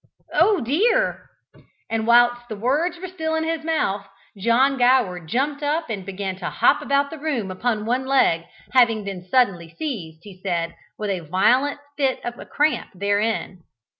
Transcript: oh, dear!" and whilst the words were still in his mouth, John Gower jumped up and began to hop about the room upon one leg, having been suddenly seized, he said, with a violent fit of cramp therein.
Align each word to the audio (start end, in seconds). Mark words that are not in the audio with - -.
oh, 0.33 0.61
dear!" 0.61 1.29
and 1.87 2.07
whilst 2.07 2.49
the 2.49 2.55
words 2.55 2.97
were 2.99 3.07
still 3.07 3.35
in 3.35 3.43
his 3.43 3.63
mouth, 3.63 4.03
John 4.35 4.75
Gower 4.79 5.19
jumped 5.19 5.61
up 5.61 5.91
and 5.91 6.03
began 6.03 6.37
to 6.37 6.49
hop 6.49 6.81
about 6.81 7.11
the 7.11 7.19
room 7.19 7.51
upon 7.51 7.85
one 7.85 8.07
leg, 8.07 8.45
having 8.71 9.03
been 9.03 9.27
suddenly 9.29 9.75
seized, 9.77 10.21
he 10.23 10.41
said, 10.41 10.73
with 10.97 11.11
a 11.11 11.19
violent 11.29 11.81
fit 11.97 12.19
of 12.25 12.33
cramp 12.49 12.89
therein. 12.95 13.63